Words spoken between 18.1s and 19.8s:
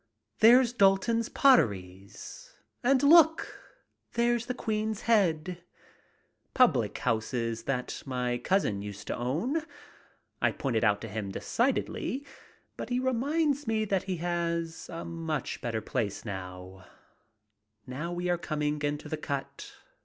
we are coming into the cut.